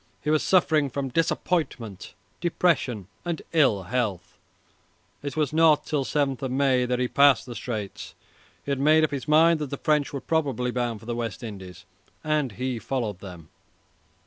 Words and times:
He 0.23 0.31
was 0.31 0.41
suffering 0.41 0.89
from 0.89 1.09
disappointment, 1.09 2.15
depression, 2.39 3.07
and 3.23 3.43
ill 3.53 3.83
health. 3.83 4.39
It 5.21 5.37
was 5.37 5.53
not 5.53 5.85
till 5.85 6.03
7 6.05 6.37
May 6.49 6.85
that 6.85 6.97
he 6.97 7.07
passed 7.07 7.45
the 7.45 7.53
Straits. 7.53 8.15
He 8.65 8.71
had 8.71 8.79
made 8.79 9.03
up 9.03 9.11
his 9.11 9.27
mind 9.27 9.59
that 9.59 9.69
the 9.69 9.77
French 9.77 10.11
were 10.11 10.19
probably 10.19 10.71
bound 10.71 11.01
for 11.01 11.05
the 11.05 11.13
West 11.13 11.43
Indies, 11.43 11.85
and 12.23 12.53
he 12.53 12.79
followed 12.79 13.19
them. 13.19 13.49